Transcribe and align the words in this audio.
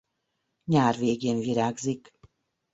Nyár 0.63 0.95
végén 0.97 1.37
virágzik. 1.39 2.13